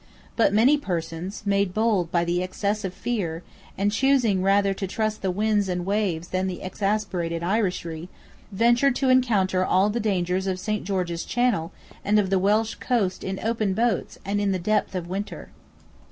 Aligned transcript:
But 0.35 0.51
many 0.51 0.77
persons, 0.79 1.43
made 1.45 1.75
bold 1.75 2.11
by 2.11 2.25
the 2.25 2.41
excess 2.41 2.83
of 2.83 2.91
fear, 2.91 3.43
and 3.77 3.91
choosing 3.91 4.41
rather 4.41 4.73
to 4.73 4.87
trust 4.87 5.21
the 5.21 5.29
winds 5.29 5.69
and 5.69 5.85
waves 5.85 6.29
than 6.29 6.47
the 6.47 6.63
exasperated 6.63 7.43
Irishry, 7.43 8.07
ventured 8.51 8.95
to 8.95 9.09
encounter 9.09 9.63
all 9.63 9.91
the 9.91 9.99
dangers 9.99 10.47
of 10.47 10.59
Saint 10.59 10.85
George's 10.85 11.23
Channel 11.23 11.71
and 12.03 12.17
of 12.17 12.31
the 12.31 12.39
Welsh 12.39 12.73
coast 12.79 13.23
in 13.23 13.39
open 13.41 13.75
boats 13.75 14.17
and 14.25 14.41
in 14.41 14.51
the 14.51 14.57
depth 14.57 14.95
of 14.95 15.07
winter. 15.07 15.51